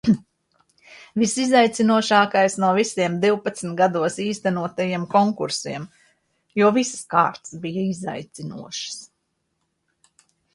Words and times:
Visizaicinošākais 1.23 2.55
no 2.63 2.69
visiem 2.77 3.17
divpadsmit 3.25 3.75
gados 3.81 4.17
īstenotajiem 4.23 5.03
konkursiem, 5.13 5.85
jo 6.61 6.71
visas 6.79 7.05
kārtas 7.15 7.55
bija 7.67 7.85
izaicinošas. 7.91 8.99